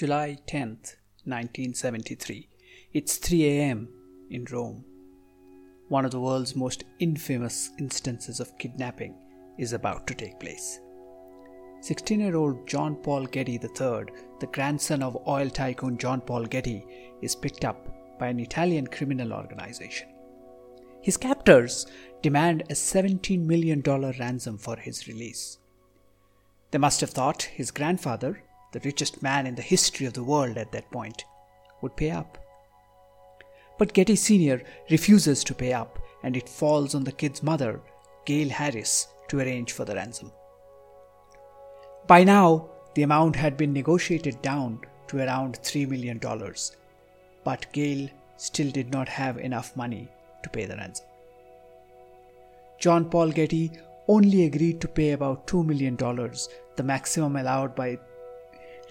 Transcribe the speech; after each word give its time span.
July 0.00 0.34
10th, 0.46 0.96
1973. 1.26 2.48
It's 2.94 3.18
3 3.18 3.44
a.m. 3.44 3.86
in 4.30 4.46
Rome. 4.50 4.82
One 5.88 6.06
of 6.06 6.10
the 6.10 6.20
world's 6.20 6.56
most 6.56 6.84
infamous 7.00 7.68
instances 7.78 8.40
of 8.40 8.56
kidnapping 8.56 9.14
is 9.58 9.74
about 9.74 10.06
to 10.06 10.14
take 10.14 10.40
place. 10.40 10.80
16 11.82 12.18
year 12.18 12.34
old 12.34 12.66
John 12.66 12.96
Paul 12.96 13.26
Getty 13.26 13.60
III, 13.62 14.06
the 14.40 14.48
grandson 14.50 15.02
of 15.02 15.18
oil 15.28 15.50
tycoon 15.50 15.98
John 15.98 16.22
Paul 16.22 16.46
Getty, 16.46 16.82
is 17.20 17.36
picked 17.36 17.66
up 17.66 17.86
by 18.18 18.28
an 18.28 18.40
Italian 18.40 18.86
criminal 18.86 19.34
organization. 19.34 20.08
His 21.02 21.18
captors 21.18 21.86
demand 22.22 22.62
a 22.70 22.72
$17 22.72 23.44
million 23.44 23.82
ransom 23.82 24.56
for 24.56 24.76
his 24.76 25.06
release. 25.08 25.58
They 26.70 26.78
must 26.78 27.02
have 27.02 27.10
thought 27.10 27.42
his 27.42 27.70
grandfather, 27.70 28.42
the 28.72 28.80
richest 28.80 29.22
man 29.22 29.46
in 29.46 29.54
the 29.54 29.62
history 29.62 30.06
of 30.06 30.12
the 30.12 30.24
world 30.24 30.56
at 30.56 30.72
that 30.72 30.90
point, 30.90 31.24
would 31.80 31.96
pay 31.96 32.10
up. 32.10 32.38
But 33.78 33.92
Getty 33.94 34.16
Sr. 34.16 34.62
refuses 34.90 35.42
to 35.44 35.54
pay 35.54 35.72
up, 35.72 35.98
and 36.22 36.36
it 36.36 36.48
falls 36.48 36.94
on 36.94 37.04
the 37.04 37.12
kid's 37.12 37.42
mother, 37.42 37.80
Gail 38.26 38.50
Harris, 38.50 39.08
to 39.28 39.38
arrange 39.40 39.72
for 39.72 39.84
the 39.84 39.94
ransom. 39.94 40.32
By 42.06 42.24
now, 42.24 42.68
the 42.94 43.02
amount 43.02 43.36
had 43.36 43.56
been 43.56 43.72
negotiated 43.72 44.42
down 44.42 44.80
to 45.08 45.18
around 45.18 45.58
$3 45.62 45.88
million, 45.88 46.20
but 47.44 47.72
Gail 47.72 48.08
still 48.36 48.70
did 48.70 48.90
not 48.90 49.08
have 49.08 49.38
enough 49.38 49.76
money 49.76 50.08
to 50.42 50.50
pay 50.50 50.66
the 50.66 50.76
ransom. 50.76 51.06
John 52.78 53.08
Paul 53.08 53.30
Getty 53.30 53.72
only 54.08 54.44
agreed 54.44 54.80
to 54.80 54.88
pay 54.88 55.12
about 55.12 55.46
$2 55.46 55.64
million, 55.64 55.96
the 55.96 56.82
maximum 56.82 57.36
allowed 57.36 57.74
by 57.74 57.98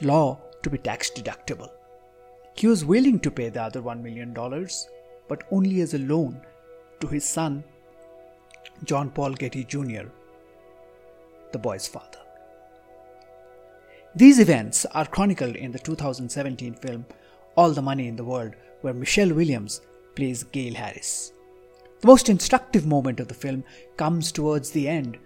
law 0.01 0.39
to 0.63 0.69
be 0.69 0.77
tax 0.77 1.09
deductible. 1.09 1.69
He 2.55 2.67
was 2.67 2.83
willing 2.83 3.19
to 3.21 3.31
pay 3.31 3.49
the 3.49 3.63
other 3.63 3.81
$1 3.81 4.01
million, 4.01 4.33
but 5.27 5.43
only 5.51 5.81
as 5.81 5.93
a 5.93 5.99
loan 5.99 6.41
to 6.99 7.07
his 7.07 7.23
son, 7.23 7.63
John 8.83 9.09
Paul 9.09 9.33
Getty 9.33 9.63
Jr., 9.63 10.07
the 11.51 11.59
boy's 11.59 11.87
father. 11.87 12.19
These 14.15 14.39
events 14.39 14.85
are 14.87 15.05
chronicled 15.05 15.55
in 15.55 15.71
the 15.71 15.79
2017 15.79 16.73
film 16.73 17.05
All 17.55 17.71
the 17.71 17.81
Money 17.81 18.07
in 18.07 18.15
the 18.15 18.23
World, 18.23 18.55
where 18.81 18.93
Michelle 18.93 19.33
Williams 19.33 19.81
plays 20.15 20.43
Gail 20.43 20.73
Harris. 20.73 21.31
The 22.01 22.07
most 22.07 22.29
instructive 22.29 22.85
moment 22.85 23.19
of 23.19 23.27
the 23.27 23.33
film 23.33 23.63
comes 23.97 24.31
towards 24.31 24.71
the 24.71 24.87
end 24.87 25.17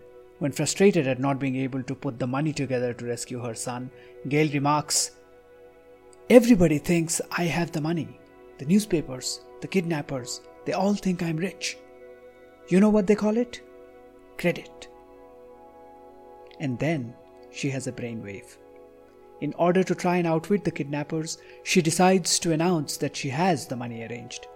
when, 0.43 0.51
frustrated 0.51 1.07
at 1.07 1.21
not 1.21 1.39
being 1.39 1.55
able 1.55 1.81
to 1.81 1.95
put 1.95 2.19
the 2.19 2.27
money 2.27 2.51
together 2.51 2.93
to 2.93 3.05
rescue 3.05 3.39
her 3.39 3.55
son, 3.55 3.89
Gail 4.27 4.51
remarks, 4.51 5.11
Everybody 6.29 6.79
thinks 6.79 7.21
I 7.31 7.45
have 7.45 7.71
the 7.71 7.79
money. 7.79 8.19
The 8.57 8.65
newspapers, 8.65 9.39
the 9.61 9.69
kidnappers, 9.69 10.41
they 10.65 10.73
all 10.73 10.95
think 10.95 11.23
I'm 11.23 11.37
rich. 11.37 11.77
You 12.67 12.81
know 12.81 12.89
what 12.89 13.07
they 13.07 13.15
call 13.15 13.37
it? 13.37 13.61
Credit. 14.37 14.89
And 16.59 16.77
then 16.77 17.13
she 17.49 17.69
has 17.69 17.87
a 17.87 17.93
brainwave. 17.93 18.57
In 19.39 19.53
order 19.53 19.81
to 19.81 19.95
try 19.95 20.17
and 20.17 20.27
outwit 20.27 20.65
the 20.65 20.71
kidnappers, 20.71 21.37
she 21.63 21.81
decides 21.81 22.37
to 22.39 22.51
announce 22.51 22.97
that 22.97 23.15
she 23.15 23.29
has 23.29 23.65
the 23.65 23.77
money 23.77 24.05
arranged. 24.05 24.47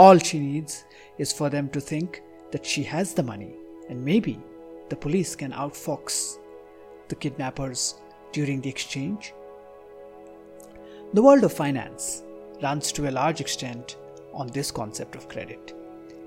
All 0.00 0.18
she 0.18 0.40
needs 0.40 0.84
is 1.16 1.32
for 1.32 1.48
them 1.48 1.68
to 1.68 1.80
think 1.80 2.24
that 2.50 2.66
she 2.66 2.82
has 2.82 3.14
the 3.14 3.22
money, 3.22 3.54
and 3.88 4.04
maybe 4.04 4.40
the 4.88 4.96
police 4.96 5.34
can 5.34 5.52
outfox 5.52 6.38
the 7.08 7.14
kidnappers 7.14 7.96
during 8.32 8.60
the 8.60 8.68
exchange. 8.68 9.32
The 11.12 11.22
world 11.22 11.44
of 11.44 11.52
finance 11.52 12.22
runs 12.62 12.92
to 12.92 13.08
a 13.08 13.12
large 13.12 13.40
extent 13.40 13.96
on 14.32 14.48
this 14.48 14.70
concept 14.70 15.14
of 15.14 15.28
credit. 15.28 15.74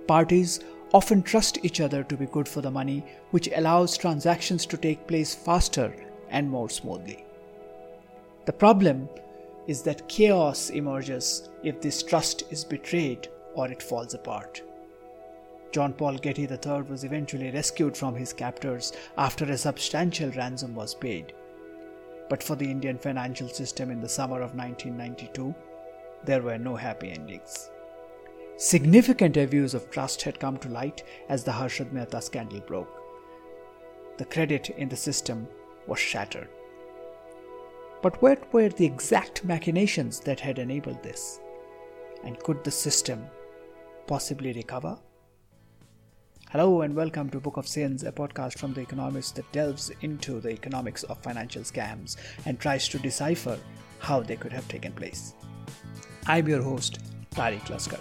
Parties 0.08 0.62
often 0.94 1.22
trust 1.22 1.60
each 1.64 1.82
other 1.82 2.04
to 2.04 2.16
be 2.16 2.26
good 2.28 2.48
for 2.48 2.62
the 2.62 2.72
money, 2.72 3.04
which 3.32 3.50
allows 3.56 3.98
transactions 3.98 4.66
to 4.66 4.78
take 4.78 5.08
place 5.08 5.36
faster 5.36 5.94
and 6.30 6.50
more 6.50 6.70
smoothly. 6.70 7.26
The 8.46 8.54
problem 8.54 9.10
is 9.68 9.82
that 9.82 10.08
chaos 10.08 10.70
emerges 10.70 11.50
if 11.64 11.82
this 11.82 12.02
trust 12.02 12.44
is 12.50 12.64
betrayed 12.64 13.28
or 13.54 13.68
it 13.68 13.84
falls 13.84 14.14
apart. 14.14 14.62
John 15.78 15.94
Paul 15.94 16.18
Getty 16.18 16.48
III 16.50 16.82
was 16.90 17.04
eventually 17.04 17.52
rescued 17.52 17.96
from 17.96 18.16
his 18.16 18.34
captors 18.34 18.94
after 19.16 19.46
a 19.46 19.56
substantial 19.56 20.32
ransom 20.32 20.74
was 20.74 20.96
paid. 20.96 21.34
But 22.32 22.42
for 22.42 22.56
the 22.56 22.66
Indian 22.66 22.98
financial 22.98 23.48
system 23.48 23.92
in 23.92 24.02
the 24.02 24.10
summer 24.10 24.42
of 24.42 24.56
1992, 24.56 25.54
there 26.26 26.42
were 26.42 26.58
no 26.58 26.76
happy 26.76 27.12
endings. 27.12 27.70
Significant 28.58 29.38
abuse 29.38 29.76
of 29.76 29.92
trust 29.92 30.24
had 30.24 30.40
come 30.40 30.58
to 30.58 30.70
light 30.70 31.04
as 31.30 31.44
the 31.44 31.52
Harshad 31.52 31.92
Mehta 31.92 32.24
scandal 32.24 32.62
broke. 32.62 33.00
The 34.18 34.26
credit 34.26 34.72
in 34.72 34.90
the 34.90 34.96
system 34.96 35.48
was 35.86 36.00
shattered. 36.00 36.50
But 38.02 38.20
what 38.24 38.52
were 38.52 38.70
the 38.70 38.88
exact 38.88 39.46
machinations 39.46 40.22
that 40.22 40.40
had 40.40 40.58
enabled 40.58 41.04
this? 41.04 41.40
And 42.24 42.40
could 42.40 42.64
the 42.64 42.72
system 42.72 43.28
possibly 44.08 44.54
recover? 44.54 44.98
Hello 46.52 46.80
and 46.80 46.96
welcome 46.96 47.30
to 47.32 47.42
Book 47.42 47.58
of 47.58 47.68
Sins, 47.68 48.04
a 48.04 48.12
podcast 48.14 48.58
from 48.58 48.74
The 48.74 48.80
Economist 48.80 49.36
that 49.36 49.52
delves 49.52 49.92
into 50.00 50.40
the 50.40 50.52
economics 50.52 51.04
of 51.04 51.22
financial 51.22 51.62
scams 51.64 52.16
and 52.46 52.58
tries 52.58 52.88
to 52.88 53.00
decipher 53.00 53.60
how 54.00 54.22
they 54.22 54.38
could 54.38 54.54
have 54.54 54.66
taken 54.70 54.94
place. 54.94 55.34
I'm 56.26 56.48
your 56.48 56.62
host, 56.62 57.00
Tariq 57.32 57.66
Laskar. 57.66 58.00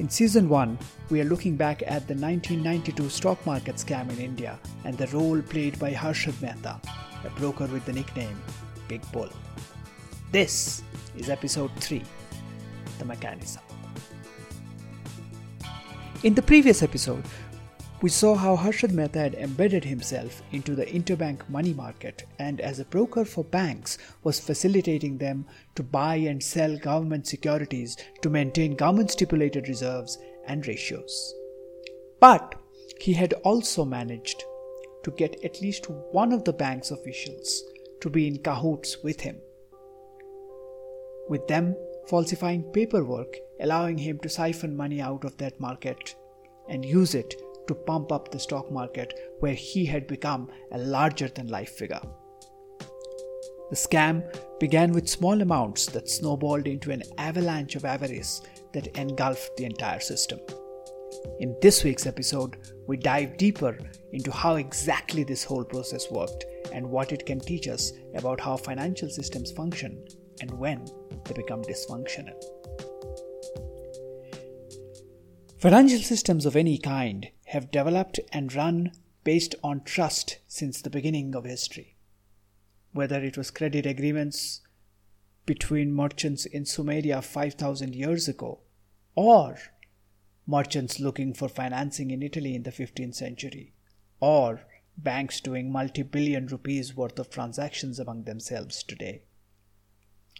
In 0.00 0.08
season 0.08 0.48
1, 0.48 0.76
we 1.10 1.20
are 1.20 1.30
looking 1.32 1.56
back 1.56 1.82
at 1.82 2.08
the 2.08 2.14
1992 2.14 3.08
stock 3.08 3.46
market 3.46 3.76
scam 3.76 4.10
in 4.10 4.18
India 4.18 4.58
and 4.82 4.98
the 4.98 5.06
role 5.16 5.40
played 5.42 5.78
by 5.78 5.92
Harshad 5.92 6.42
Mehta, 6.42 6.80
a 7.24 7.30
broker 7.38 7.66
with 7.66 7.86
the 7.86 7.92
nickname 7.92 8.42
Big 8.88 9.00
Bull. 9.12 9.30
This 10.32 10.82
is 11.16 11.30
episode 11.30 11.70
3 11.76 12.02
The 12.98 13.04
Mechanism. 13.04 13.62
In 16.22 16.34
the 16.34 16.42
previous 16.42 16.84
episode, 16.84 17.24
we 18.00 18.08
saw 18.08 18.36
how 18.36 18.56
Harshad 18.56 18.92
Mehta 18.92 19.18
had 19.18 19.34
embedded 19.34 19.82
himself 19.84 20.40
into 20.52 20.76
the 20.76 20.86
interbank 20.86 21.48
money 21.48 21.74
market 21.74 22.26
and, 22.38 22.60
as 22.60 22.78
a 22.78 22.84
broker 22.84 23.24
for 23.24 23.42
banks, 23.42 23.98
was 24.22 24.38
facilitating 24.38 25.18
them 25.18 25.44
to 25.74 25.82
buy 25.82 26.14
and 26.14 26.40
sell 26.40 26.78
government 26.78 27.26
securities 27.26 27.96
to 28.20 28.30
maintain 28.30 28.76
government 28.76 29.10
stipulated 29.10 29.66
reserves 29.66 30.16
and 30.46 30.64
ratios. 30.64 31.34
But 32.20 32.54
he 33.00 33.14
had 33.14 33.32
also 33.42 33.84
managed 33.84 34.44
to 35.02 35.10
get 35.10 35.44
at 35.44 35.60
least 35.60 35.90
one 35.90 36.32
of 36.32 36.44
the 36.44 36.52
bank's 36.52 36.92
officials 36.92 37.64
to 38.00 38.08
be 38.08 38.28
in 38.28 38.38
cahoots 38.38 39.02
with 39.02 39.20
him, 39.20 39.40
with 41.28 41.48
them 41.48 41.74
falsifying 42.08 42.62
paperwork 42.72 43.36
allowing 43.60 43.96
him 43.96 44.18
to 44.18 44.28
siphon 44.28 44.76
money 44.76 45.00
out 45.00 45.24
of 45.24 45.36
that 45.38 45.58
market 45.60 46.14
and 46.68 46.84
use 46.84 47.14
it 47.14 47.34
to 47.66 47.74
pump 47.74 48.10
up 48.10 48.30
the 48.30 48.38
stock 48.38 48.70
market 48.70 49.14
where 49.40 49.54
he 49.54 49.84
had 49.84 50.06
become 50.06 50.50
a 50.72 50.78
larger 50.78 51.28
than 51.28 51.46
life 51.46 51.70
figure. 51.70 52.00
The 53.70 53.76
scam 53.76 54.22
began 54.58 54.92
with 54.92 55.08
small 55.08 55.40
amounts 55.40 55.86
that 55.86 56.08
snowballed 56.08 56.66
into 56.66 56.90
an 56.90 57.02
avalanche 57.18 57.76
of 57.76 57.84
avarice 57.84 58.42
that 58.72 58.88
engulfed 58.98 59.56
the 59.56 59.64
entire 59.64 60.00
system. 60.00 60.40
In 61.38 61.56
this 61.62 61.84
week's 61.84 62.06
episode, 62.06 62.56
we 62.86 62.96
dive 62.96 63.36
deeper 63.36 63.78
into 64.12 64.32
how 64.32 64.56
exactly 64.56 65.24
this 65.24 65.44
whole 65.44 65.64
process 65.64 66.10
worked 66.10 66.44
and 66.72 66.90
what 66.90 67.12
it 67.12 67.24
can 67.26 67.38
teach 67.38 67.68
us 67.68 67.92
about 68.14 68.40
how 68.40 68.56
financial 68.56 69.08
systems 69.08 69.52
function 69.52 70.04
and 70.40 70.50
when 70.58 70.84
they 71.24 71.34
become 71.34 71.62
dysfunctional. 71.62 72.40
Financial 75.58 76.00
systems 76.00 76.44
of 76.44 76.56
any 76.56 76.76
kind 76.76 77.28
have 77.46 77.70
developed 77.70 78.18
and 78.32 78.52
run 78.54 78.90
based 79.24 79.54
on 79.62 79.84
trust 79.84 80.38
since 80.48 80.82
the 80.82 80.90
beginning 80.90 81.34
of 81.36 81.44
history. 81.44 81.96
Whether 82.92 83.22
it 83.22 83.36
was 83.36 83.50
credit 83.50 83.86
agreements 83.86 84.60
between 85.46 85.94
merchants 85.94 86.46
in 86.46 86.64
Sumeria 86.64 87.22
5000 87.22 87.94
years 87.94 88.28
ago 88.28 88.60
or 89.14 89.56
merchants 90.46 90.98
looking 90.98 91.32
for 91.34 91.48
financing 91.48 92.10
in 92.10 92.22
Italy 92.22 92.54
in 92.54 92.64
the 92.64 92.72
15th 92.72 93.14
century 93.14 93.72
or 94.20 94.62
banks 94.96 95.40
doing 95.40 95.70
multi 95.70 96.02
billion 96.02 96.46
rupees 96.46 96.96
worth 96.96 97.18
of 97.18 97.30
transactions 97.30 97.98
among 97.98 98.24
themselves 98.24 98.82
today. 98.82 99.22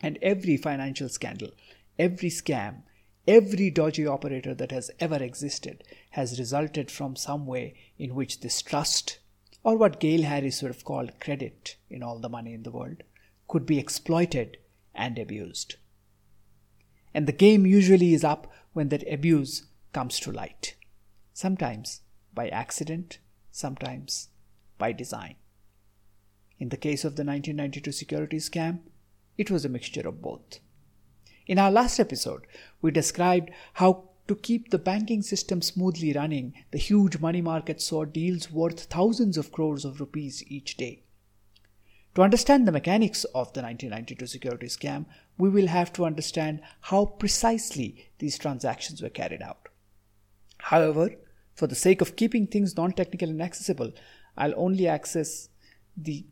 And 0.00 0.18
every 0.22 0.56
financial 0.56 1.08
scandal, 1.08 1.50
every 1.98 2.30
scam, 2.30 2.82
every 3.26 3.70
dodgy 3.70 4.06
operator 4.06 4.54
that 4.54 4.72
has 4.72 4.90
ever 4.98 5.22
existed 5.22 5.84
has 6.10 6.38
resulted 6.38 6.90
from 6.90 7.16
some 7.16 7.46
way 7.46 7.74
in 7.98 8.14
which 8.14 8.40
this 8.40 8.62
trust, 8.62 9.18
or 9.62 9.76
what 9.76 10.00
Gail 10.00 10.22
Harris 10.22 10.62
would 10.62 10.72
have 10.72 10.84
called 10.84 11.20
credit 11.20 11.76
in 11.88 12.02
all 12.02 12.18
the 12.18 12.28
money 12.28 12.52
in 12.52 12.62
the 12.62 12.70
world, 12.70 13.02
could 13.48 13.66
be 13.66 13.78
exploited 13.78 14.56
and 14.94 15.18
abused. 15.18 15.76
And 17.14 17.26
the 17.26 17.32
game 17.32 17.66
usually 17.66 18.14
is 18.14 18.24
up 18.24 18.50
when 18.72 18.88
that 18.88 19.04
abuse 19.10 19.66
comes 19.92 20.18
to 20.20 20.32
light, 20.32 20.74
sometimes 21.32 22.00
by 22.34 22.48
accident, 22.48 23.18
sometimes 23.50 24.30
by 24.78 24.92
design. 24.92 25.36
In 26.58 26.70
the 26.70 26.76
case 26.76 27.04
of 27.04 27.16
the 27.16 27.24
1992 27.24 27.92
securities 27.92 28.48
scam, 28.48 28.80
it 29.38 29.50
was 29.50 29.64
a 29.64 29.68
mixture 29.68 30.06
of 30.06 30.22
both. 30.22 30.60
In 31.46 31.58
our 31.58 31.70
last 31.70 31.98
episode, 31.98 32.46
we 32.80 32.90
described 32.90 33.50
how 33.74 34.04
to 34.28 34.36
keep 34.36 34.70
the 34.70 34.78
banking 34.78 35.22
system 35.22 35.60
smoothly 35.60 36.12
running, 36.12 36.54
the 36.70 36.78
huge 36.78 37.18
money 37.18 37.40
market 37.40 37.80
saw 37.80 38.04
deals 38.04 38.50
worth 38.50 38.84
thousands 38.84 39.36
of 39.36 39.50
crores 39.50 39.84
of 39.84 40.00
rupees 40.00 40.44
each 40.46 40.76
day. 40.76 41.02
To 42.14 42.22
understand 42.22 42.68
the 42.68 42.72
mechanics 42.72 43.24
of 43.24 43.52
the 43.52 43.62
1992 43.62 44.26
security 44.26 44.66
scam, 44.66 45.06
we 45.38 45.48
will 45.48 45.66
have 45.66 45.92
to 45.94 46.04
understand 46.04 46.60
how 46.82 47.06
precisely 47.06 48.10
these 48.18 48.38
transactions 48.38 49.02
were 49.02 49.08
carried 49.08 49.42
out. 49.42 49.68
However, 50.58 51.10
for 51.54 51.66
the 51.66 51.74
sake 51.74 52.00
of 52.00 52.16
keeping 52.16 52.46
things 52.46 52.76
non 52.76 52.92
technical 52.92 53.28
and 53.28 53.42
accessible, 53.42 53.92
I'll 54.36 54.54
only 54.56 54.86
access 54.86 55.48
the 55.96 56.26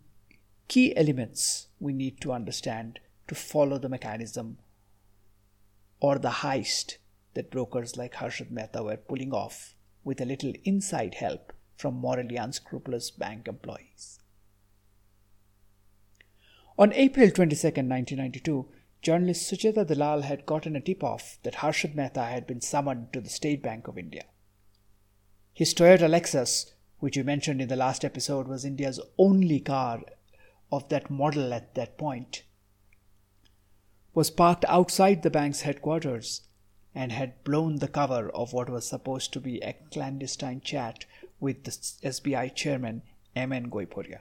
key 0.70 0.96
elements 0.96 1.66
we 1.80 1.92
need 1.92 2.20
to 2.20 2.32
understand 2.32 3.00
to 3.26 3.34
follow 3.34 3.76
the 3.76 3.88
mechanism 3.88 4.56
or 5.98 6.16
the 6.16 6.36
heist 6.42 6.98
that 7.34 7.50
brokers 7.50 7.96
like 7.96 8.14
Harshad 8.14 8.52
Mehta 8.52 8.84
were 8.84 8.96
pulling 8.96 9.32
off 9.32 9.74
with 10.04 10.20
a 10.20 10.24
little 10.24 10.52
inside 10.64 11.14
help 11.14 11.52
from 11.76 11.94
morally 11.94 12.36
unscrupulous 12.36 13.10
bank 13.10 13.48
employees. 13.48 14.20
On 16.78 16.92
April 16.92 17.30
22, 17.30 17.66
1992, 17.66 18.68
journalist 19.02 19.52
Sucheta 19.52 19.84
Dalal 19.84 20.22
had 20.22 20.46
gotten 20.46 20.76
a 20.76 20.80
tip 20.80 21.02
off 21.02 21.38
that 21.42 21.54
Harshad 21.54 21.96
Mehta 21.96 22.22
had 22.22 22.46
been 22.46 22.60
summoned 22.60 23.12
to 23.12 23.20
the 23.20 23.28
State 23.28 23.60
Bank 23.60 23.88
of 23.88 23.98
India. 23.98 24.26
His 25.52 25.74
Toyota 25.74 26.08
Lexus, 26.08 26.74
which 27.00 27.16
we 27.16 27.24
mentioned 27.24 27.60
in 27.60 27.66
the 27.66 27.74
last 27.74 28.04
episode, 28.04 28.46
was 28.46 28.64
India's 28.64 29.00
only 29.18 29.58
car 29.58 30.02
of 30.72 30.88
that 30.88 31.10
model 31.10 31.52
at 31.52 31.74
that 31.74 31.98
point, 31.98 32.44
was 34.14 34.30
parked 34.30 34.64
outside 34.68 35.22
the 35.22 35.30
bank's 35.30 35.62
headquarters 35.62 36.42
and 36.94 37.12
had 37.12 37.44
blown 37.44 37.76
the 37.76 37.88
cover 37.88 38.30
of 38.30 38.52
what 38.52 38.68
was 38.68 38.88
supposed 38.88 39.32
to 39.32 39.40
be 39.40 39.58
a 39.60 39.76
clandestine 39.92 40.60
chat 40.60 41.04
with 41.38 41.64
the 41.64 41.70
SBI 41.70 42.54
chairman 42.54 43.02
M.N. 43.36 43.70
Goiporia. 43.70 44.20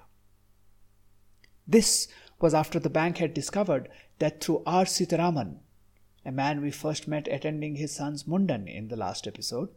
This 1.67 2.07
was 2.39 2.53
after 2.53 2.79
the 2.79 2.89
bank 2.89 3.17
had 3.17 3.33
discovered 3.33 3.89
that 4.19 4.43
through 4.43 4.63
R. 4.65 4.85
Sitaraman, 4.85 5.57
a 6.25 6.31
man 6.31 6.61
we 6.61 6.71
first 6.71 7.07
met 7.07 7.27
attending 7.27 7.75
his 7.75 7.95
son's 7.95 8.23
Mundan 8.23 8.67
in 8.67 8.87
the 8.87 8.95
last 8.95 9.27
episode, 9.27 9.69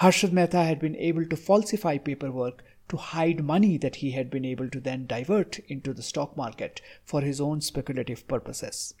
Harshad 0.00 0.32
Mehta 0.32 0.64
had 0.64 0.78
been 0.78 0.96
able 0.96 1.26
to 1.26 1.36
falsify 1.36 1.98
paperwork 1.98 2.64
to 2.90 2.96
hide 2.96 3.42
money 3.42 3.78
that 3.78 3.96
he 3.96 4.10
had 4.10 4.30
been 4.30 4.44
able 4.44 4.68
to 4.68 4.80
then 4.80 5.06
divert 5.06 5.58
into 5.60 5.94
the 5.94 6.02
stock 6.02 6.36
market 6.36 6.80
for 7.04 7.22
his 7.22 7.40
own 7.40 7.60
speculative 7.60 8.26
purposes. 8.28 8.94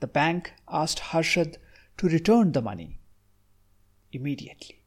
The 0.00 0.06
bank 0.06 0.54
asked 0.66 0.98
Harshad 0.98 1.58
to 1.98 2.08
return 2.08 2.52
the 2.52 2.62
money 2.62 2.98
immediately. 4.10 4.82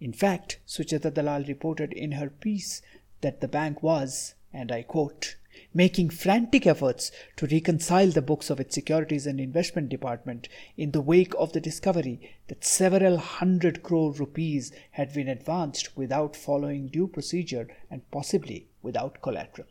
In 0.00 0.12
fact, 0.12 0.60
Sucheta 0.66 1.12
Dalal 1.12 1.44
reported 1.44 1.92
in 1.92 2.12
her 2.12 2.30
piece 2.30 2.80
that 3.20 3.40
the 3.40 3.48
bank 3.48 3.82
was, 3.82 4.36
and 4.52 4.70
I 4.70 4.82
quote, 4.82 5.34
making 5.74 6.10
frantic 6.10 6.66
efforts 6.66 7.10
to 7.36 7.46
reconcile 7.46 8.08
the 8.08 8.22
books 8.22 8.50
of 8.50 8.60
its 8.60 8.74
securities 8.74 9.26
and 9.26 9.40
investment 9.40 9.88
department 9.88 10.48
in 10.76 10.92
the 10.92 11.00
wake 11.00 11.34
of 11.38 11.52
the 11.52 11.60
discovery 11.60 12.36
that 12.48 12.64
several 12.64 13.18
hundred 13.18 13.82
crore 13.82 14.12
rupees 14.12 14.72
had 14.92 15.12
been 15.12 15.28
advanced 15.28 15.96
without 15.96 16.36
following 16.36 16.88
due 16.88 17.06
procedure 17.06 17.68
and 17.90 18.10
possibly 18.10 18.68
without 18.82 19.22
collateral. 19.22 19.68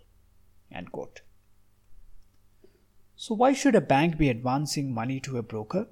So, 3.16 3.34
why 3.34 3.54
should 3.54 3.74
a 3.74 3.82
bank 3.82 4.18
be 4.18 4.30
advancing 4.30 4.94
money 4.94 5.20
to 5.22 5.38
a 5.38 5.44
broker? 5.44 5.88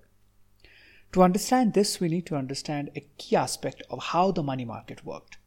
To 1.14 1.24
understand 1.24 1.74
this, 1.74 2.00
we 2.00 2.10
need 2.10 2.26
to 2.28 2.36
understand 2.36 2.92
a 2.96 3.08
key 3.18 3.36
aspect 3.36 3.82
of 3.90 4.04
how 4.04 4.32
the 4.32 4.44
money 4.44 4.66
market 4.66 5.06
worked. 5.06 5.38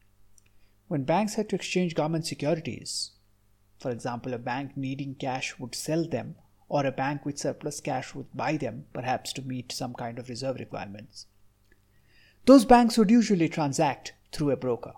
When 0.89 1.05
banks 1.05 1.35
had 1.35 1.51
to 1.51 1.57
exchange 1.57 1.95
government 1.95 2.27
securities, 2.27 3.11
for 3.79 3.91
example, 3.91 4.35
a 4.35 4.39
bank 4.39 4.77
needing 4.77 5.15
cash 5.15 5.59
would 5.59 5.75
sell 5.75 6.05
them, 6.07 6.35
or 6.69 6.85
a 6.85 6.93
bank 6.93 7.25
with 7.25 7.39
surplus 7.39 7.81
cash 7.81 8.15
would 8.15 8.37
buy 8.37 8.57
them, 8.57 8.87
perhaps 8.93 9.33
to 9.35 9.43
meet 9.43 9.73
some 9.73 9.95
kind 9.95 10.19
of 10.19 10.29
reserve 10.29 10.57
requirements. 10.59 11.27
Those 12.45 12.65
banks 12.65 12.99
would 12.99 13.11
usually 13.11 13.49
transact 13.49 14.15
through 14.33 14.51
a 14.51 14.57
broker. 14.57 14.95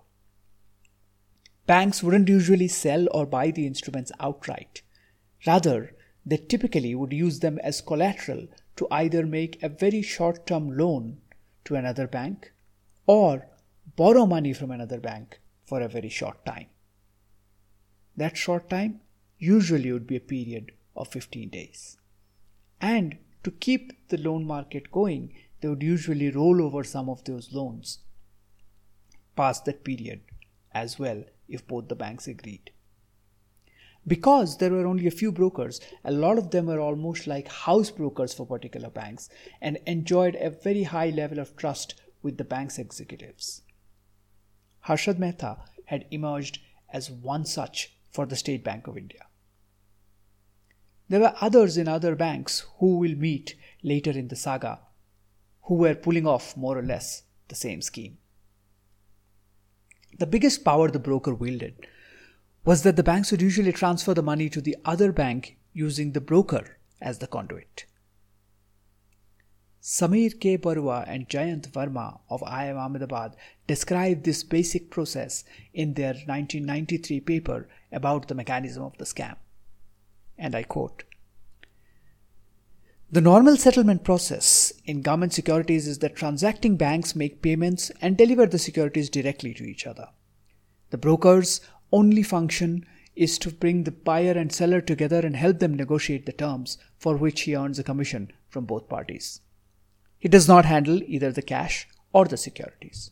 Banks 1.66 2.02
wouldn't 2.02 2.28
usually 2.28 2.68
sell 2.68 3.06
or 3.12 3.26
buy 3.26 3.50
the 3.50 3.66
instruments 3.66 4.10
outright. 4.18 4.82
Rather, 5.46 5.94
they 6.24 6.36
typically 6.36 6.94
would 6.94 7.12
use 7.12 7.40
them 7.40 7.58
as 7.62 7.80
collateral 7.80 8.46
to 8.76 8.88
either 8.90 9.26
make 9.26 9.62
a 9.62 9.68
very 9.68 10.02
short 10.02 10.46
term 10.46 10.76
loan 10.76 11.18
to 11.64 11.76
another 11.76 12.06
bank 12.06 12.52
or 13.06 13.46
borrow 13.96 14.26
money 14.26 14.52
from 14.52 14.70
another 14.70 14.98
bank 14.98 15.40
for 15.64 15.80
a 15.80 15.88
very 15.88 16.08
short 16.08 16.44
time. 16.44 16.66
That 18.20 18.36
short 18.36 18.68
time 18.68 19.00
usually 19.38 19.90
would 19.90 20.06
be 20.06 20.16
a 20.16 20.20
period 20.20 20.72
of 20.94 21.08
15 21.08 21.48
days. 21.48 21.96
And 22.78 23.16
to 23.44 23.50
keep 23.50 24.08
the 24.10 24.18
loan 24.18 24.44
market 24.44 24.92
going, 24.92 25.32
they 25.60 25.68
would 25.68 25.82
usually 25.82 26.30
roll 26.30 26.60
over 26.60 26.84
some 26.84 27.08
of 27.08 27.24
those 27.24 27.50
loans 27.54 28.00
past 29.36 29.64
that 29.64 29.84
period 29.84 30.20
as 30.72 30.98
well 30.98 31.24
if 31.48 31.66
both 31.66 31.88
the 31.88 31.94
banks 31.94 32.26
agreed. 32.26 32.72
Because 34.06 34.58
there 34.58 34.72
were 34.72 34.86
only 34.86 35.06
a 35.06 35.18
few 35.22 35.32
brokers, 35.32 35.80
a 36.04 36.12
lot 36.12 36.36
of 36.36 36.50
them 36.50 36.66
were 36.66 36.80
almost 36.80 37.26
like 37.26 37.48
house 37.48 37.90
brokers 37.90 38.34
for 38.34 38.44
particular 38.44 38.90
banks 38.90 39.30
and 39.62 39.78
enjoyed 39.86 40.34
a 40.34 40.50
very 40.50 40.82
high 40.82 41.08
level 41.08 41.38
of 41.38 41.56
trust 41.56 41.94
with 42.22 42.36
the 42.36 42.44
bank's 42.44 42.78
executives. 42.78 43.62
Harshad 44.88 45.18
Mehta 45.18 45.56
had 45.86 46.04
emerged 46.10 46.58
as 46.92 47.10
one 47.10 47.46
such 47.46 47.94
for 48.10 48.26
the 48.26 48.36
State 48.36 48.64
Bank 48.64 48.86
of 48.86 48.96
India. 48.96 49.26
There 51.08 51.20
were 51.20 51.34
others 51.40 51.76
in 51.76 51.88
other 51.88 52.14
banks 52.14 52.66
who 52.78 52.98
will 52.98 53.16
meet 53.16 53.56
later 53.82 54.10
in 54.10 54.28
the 54.28 54.36
saga 54.36 54.80
who 55.62 55.74
were 55.74 55.94
pulling 55.94 56.26
off 56.26 56.56
more 56.56 56.78
or 56.78 56.82
less 56.82 57.22
the 57.48 57.54
same 57.54 57.82
scheme. 57.82 58.18
The 60.18 60.26
biggest 60.26 60.64
power 60.64 60.90
the 60.90 60.98
broker 60.98 61.34
wielded 61.34 61.86
was 62.64 62.82
that 62.82 62.96
the 62.96 63.02
banks 63.02 63.30
would 63.30 63.42
usually 63.42 63.72
transfer 63.72 64.14
the 64.14 64.22
money 64.22 64.48
to 64.50 64.60
the 64.60 64.76
other 64.84 65.12
bank 65.12 65.56
using 65.72 66.12
the 66.12 66.20
broker 66.20 66.78
as 67.00 67.18
the 67.18 67.26
conduit. 67.26 67.86
Samir 69.82 70.38
K. 70.38 70.58
Barua 70.58 71.04
and 71.08 71.26
Jayant 71.26 71.70
Verma 71.70 72.20
of 72.28 72.42
IIM 72.42 72.76
Ahmedabad 72.76 73.34
describe 73.66 74.24
this 74.24 74.44
basic 74.44 74.90
process 74.90 75.42
in 75.72 75.94
their 75.94 76.12
1993 76.12 77.20
paper 77.20 77.66
about 77.90 78.28
the 78.28 78.34
mechanism 78.34 78.82
of 78.82 78.98
the 78.98 79.06
scam. 79.06 79.36
And 80.36 80.54
I 80.54 80.64
quote 80.64 81.04
The 83.10 83.22
normal 83.22 83.56
settlement 83.56 84.04
process 84.04 84.70
in 84.84 85.00
government 85.00 85.32
securities 85.32 85.88
is 85.88 86.00
that 86.00 86.14
transacting 86.14 86.76
banks 86.76 87.16
make 87.16 87.40
payments 87.40 87.90
and 88.02 88.18
deliver 88.18 88.44
the 88.44 88.58
securities 88.58 89.08
directly 89.08 89.54
to 89.54 89.64
each 89.64 89.86
other. 89.86 90.08
The 90.90 90.98
brokers 90.98 91.62
only 91.90 92.22
function 92.22 92.84
is 93.16 93.38
to 93.38 93.50
bring 93.50 93.84
the 93.84 93.92
buyer 93.92 94.32
and 94.32 94.52
seller 94.52 94.82
together 94.82 95.20
and 95.20 95.36
help 95.36 95.58
them 95.58 95.74
negotiate 95.74 96.26
the 96.26 96.32
terms 96.32 96.76
for 96.98 97.16
which 97.16 97.42
he 97.42 97.56
earns 97.56 97.78
a 97.78 97.84
commission 97.84 98.30
from 98.50 98.66
both 98.66 98.86
parties. 98.86 99.40
He 100.20 100.28
does 100.28 100.46
not 100.46 100.66
handle 100.66 101.02
either 101.02 101.32
the 101.32 101.42
cash 101.42 101.88
or 102.12 102.26
the 102.26 102.36
securities. 102.36 103.10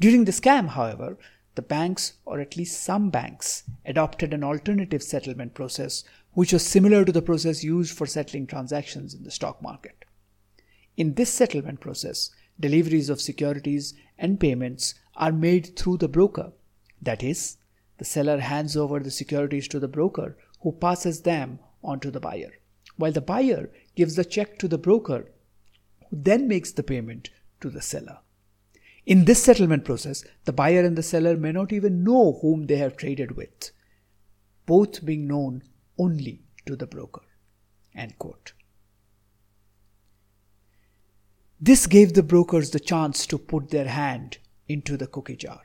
During 0.00 0.24
the 0.24 0.32
scam, 0.32 0.70
however, 0.70 1.16
the 1.54 1.62
banks, 1.62 2.14
or 2.24 2.40
at 2.40 2.56
least 2.56 2.82
some 2.82 3.10
banks, 3.10 3.62
adopted 3.86 4.34
an 4.34 4.42
alternative 4.42 5.02
settlement 5.02 5.54
process 5.54 6.02
which 6.34 6.52
was 6.52 6.66
similar 6.66 7.04
to 7.04 7.12
the 7.12 7.22
process 7.22 7.62
used 7.62 7.96
for 7.96 8.06
settling 8.06 8.46
transactions 8.46 9.14
in 9.14 9.22
the 9.22 9.30
stock 9.30 9.62
market. 9.62 10.04
In 10.96 11.14
this 11.14 11.30
settlement 11.32 11.80
process, 11.80 12.30
deliveries 12.58 13.08
of 13.08 13.20
securities 13.20 13.94
and 14.18 14.40
payments 14.40 14.94
are 15.14 15.32
made 15.32 15.76
through 15.76 15.98
the 15.98 16.08
broker, 16.08 16.52
that 17.00 17.22
is, 17.22 17.58
the 17.98 18.04
seller 18.04 18.40
hands 18.40 18.76
over 18.76 18.98
the 18.98 19.10
securities 19.10 19.68
to 19.68 19.78
the 19.78 19.88
broker, 19.88 20.36
who 20.62 20.72
passes 20.72 21.22
them 21.22 21.58
on 21.84 22.00
to 22.00 22.10
the 22.10 22.20
buyer, 22.20 22.52
while 22.96 23.12
the 23.12 23.20
buyer 23.20 23.70
gives 23.94 24.16
the 24.16 24.24
check 24.24 24.58
to 24.58 24.66
the 24.66 24.78
broker, 24.78 25.30
who 26.12 26.18
then 26.22 26.46
makes 26.46 26.70
the 26.72 26.82
payment 26.82 27.30
to 27.60 27.70
the 27.70 27.82
seller. 27.82 28.18
In 29.06 29.24
this 29.24 29.42
settlement 29.42 29.84
process, 29.84 30.24
the 30.44 30.52
buyer 30.52 30.84
and 30.84 30.96
the 30.96 31.02
seller 31.02 31.36
may 31.36 31.50
not 31.50 31.72
even 31.72 32.04
know 32.04 32.38
whom 32.40 32.66
they 32.66 32.76
have 32.76 32.96
traded 32.96 33.32
with. 33.36 33.72
both 34.64 35.04
being 35.04 35.26
known 35.26 35.62
only 35.98 36.44
to 36.66 36.76
the 36.76 36.86
broker. 36.86 37.22
This 41.60 41.86
gave 41.88 42.12
the 42.14 42.22
brokers 42.22 42.70
the 42.70 42.80
chance 42.80 43.26
to 43.26 43.38
put 43.38 43.70
their 43.70 43.88
hand 43.88 44.38
into 44.68 44.96
the 44.96 45.08
cookie 45.08 45.36
jar. 45.36 45.62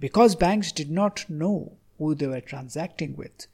Because 0.00 0.34
banks 0.34 0.72
did 0.72 0.90
not 0.90 1.30
know 1.30 1.78
who 1.98 2.16
they 2.16 2.26
were 2.26 2.40
transacting 2.40 3.14
with, 3.16 3.46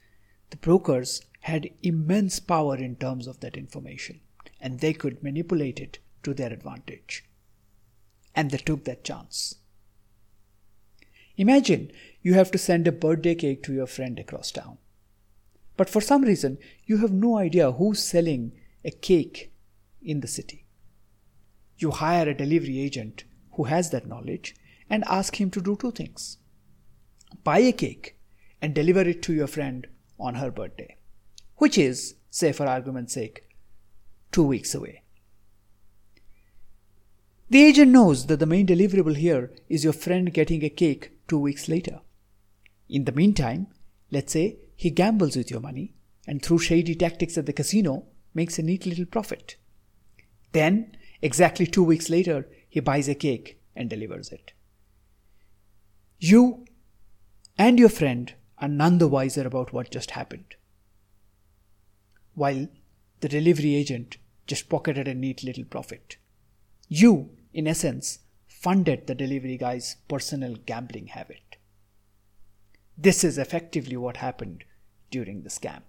the 0.48 0.56
brokers 0.56 1.20
had 1.40 1.68
immense 1.82 2.40
power 2.40 2.76
in 2.76 2.96
terms 2.96 3.26
of 3.26 3.40
that 3.40 3.56
information 3.56 4.20
and 4.60 4.80
they 4.80 4.92
could 4.92 5.22
manipulate 5.22 5.80
it 5.80 5.98
to 6.22 6.34
their 6.34 6.52
advantage. 6.52 7.24
And 8.34 8.50
they 8.50 8.58
took 8.58 8.84
that 8.84 9.04
chance. 9.04 9.56
Imagine 11.36 11.92
you 12.22 12.34
have 12.34 12.50
to 12.50 12.58
send 12.58 12.88
a 12.88 12.92
birthday 12.92 13.34
cake 13.34 13.62
to 13.64 13.72
your 13.72 13.86
friend 13.86 14.18
across 14.18 14.50
town. 14.50 14.78
But 15.76 15.88
for 15.88 16.00
some 16.00 16.22
reason, 16.22 16.58
you 16.84 16.98
have 16.98 17.12
no 17.12 17.38
idea 17.38 17.72
who's 17.72 18.02
selling 18.02 18.52
a 18.84 18.90
cake 18.90 19.52
in 20.02 20.20
the 20.20 20.26
city. 20.26 20.66
You 21.78 21.92
hire 21.92 22.28
a 22.28 22.34
delivery 22.34 22.80
agent 22.80 23.24
who 23.52 23.64
has 23.64 23.90
that 23.90 24.08
knowledge 24.08 24.56
and 24.90 25.04
ask 25.06 25.40
him 25.40 25.50
to 25.50 25.60
do 25.60 25.76
two 25.76 25.92
things 25.92 26.38
buy 27.44 27.58
a 27.58 27.72
cake 27.72 28.18
and 28.60 28.74
deliver 28.74 29.02
it 29.02 29.22
to 29.22 29.32
your 29.32 29.46
friend 29.46 29.86
on 30.18 30.36
her 30.36 30.50
birthday, 30.50 30.96
which 31.56 31.78
is, 31.78 32.14
say 32.30 32.52
for 32.52 32.66
argument's 32.66 33.12
sake, 33.12 33.47
two 34.32 34.44
weeks 34.44 34.74
away. 34.74 35.02
The 37.50 37.64
agent 37.64 37.92
knows 37.92 38.26
that 38.26 38.40
the 38.40 38.46
main 38.46 38.66
deliverable 38.66 39.16
here 39.16 39.50
is 39.68 39.82
your 39.82 39.94
friend 39.94 40.32
getting 40.32 40.62
a 40.62 40.68
cake 40.68 41.12
two 41.28 41.38
weeks 41.38 41.68
later. 41.68 42.00
In 42.88 43.04
the 43.04 43.12
meantime, 43.12 43.68
let's 44.10 44.32
say 44.32 44.58
he 44.76 44.90
gambles 44.90 45.36
with 45.36 45.50
your 45.50 45.60
money 45.60 45.94
and 46.26 46.42
through 46.42 46.58
shady 46.58 46.94
tactics 46.94 47.38
at 47.38 47.46
the 47.46 47.52
casino 47.54 48.04
makes 48.34 48.58
a 48.58 48.62
neat 48.62 48.84
little 48.84 49.06
profit. 49.06 49.56
Then, 50.52 50.94
exactly 51.22 51.66
two 51.66 51.82
weeks 51.82 52.10
later, 52.10 52.46
he 52.68 52.80
buys 52.80 53.08
a 53.08 53.14
cake 53.14 53.60
and 53.74 53.88
delivers 53.88 54.30
it. 54.30 54.52
You 56.18 56.66
and 57.56 57.78
your 57.78 57.88
friend 57.88 58.34
are 58.58 58.68
none 58.68 58.98
the 58.98 59.08
wiser 59.08 59.46
about 59.46 59.72
what 59.72 59.90
just 59.90 60.10
happened. 60.12 60.54
While 62.34 62.68
the 63.20 63.28
delivery 63.28 63.74
agent 63.74 64.16
just 64.46 64.68
pocketed 64.68 65.08
a 65.08 65.14
neat 65.14 65.42
little 65.44 65.64
profit. 65.64 66.16
You, 66.88 67.30
in 67.52 67.66
essence, 67.66 68.20
funded 68.46 69.06
the 69.06 69.14
delivery 69.14 69.56
guy's 69.56 69.96
personal 70.08 70.56
gambling 70.66 71.08
habit. 71.08 71.56
This 72.96 73.22
is 73.22 73.38
effectively 73.38 73.96
what 73.96 74.16
happened 74.16 74.64
during 75.10 75.42
the 75.42 75.50
scam. 75.50 75.82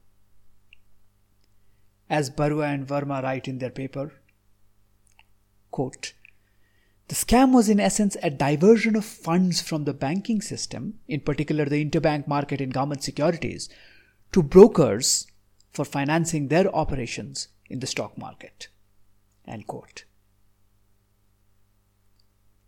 As 2.09 2.29
Barua 2.29 2.73
and 2.73 2.87
Verma 2.87 3.23
write 3.23 3.47
in 3.47 3.59
their 3.59 3.69
paper, 3.69 4.13
quote, 5.71 6.13
the 7.07 7.15
scam 7.15 7.53
was 7.53 7.69
in 7.69 7.79
essence 7.79 8.15
a 8.21 8.29
diversion 8.29 8.95
of 8.95 9.03
funds 9.03 9.61
from 9.61 9.85
the 9.85 9.95
banking 9.95 10.41
system, 10.41 10.99
in 11.07 11.21
particular 11.21 11.65
the 11.65 11.83
interbank 11.83 12.27
market 12.27 12.61
in 12.61 12.69
government 12.69 13.03
securities, 13.03 13.67
to 14.31 14.43
brokers 14.43 15.25
for 15.71 15.85
financing 15.85 16.47
their 16.47 16.73
operations 16.75 17.47
in 17.69 17.79
the 17.79 17.87
stock 17.87 18.17
market. 18.17 18.67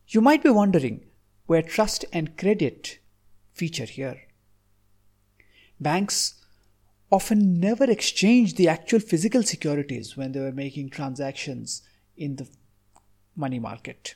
You 0.08 0.22
might 0.22 0.44
be 0.44 0.50
wondering 0.50 1.06
where 1.46 1.62
trust 1.62 2.06
and 2.12 2.38
credit 2.38 3.00
feature 3.54 3.86
here. 3.86 4.22
Banks 5.80 6.36
often 7.12 7.60
never 7.60 7.90
exchanged 7.90 8.58
the 8.58 8.70
actual 8.70 9.00
physical 9.00 9.44
securities 9.44 10.16
when 10.16 10.32
they 10.32 10.40
were 10.40 10.52
making 10.52 10.90
transactions 10.90 11.82
in 12.16 12.38
the 12.38 12.48
money 13.36 13.60
market. 13.60 14.16